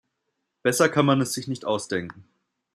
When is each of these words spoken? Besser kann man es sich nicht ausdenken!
Besser 0.63 0.89
kann 0.89 1.05
man 1.05 1.21
es 1.21 1.31
sich 1.33 1.47
nicht 1.47 1.63
ausdenken! 1.63 2.27